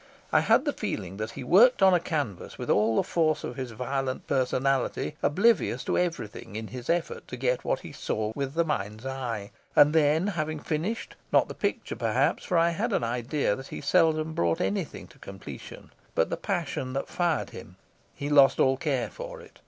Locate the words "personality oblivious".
4.25-5.87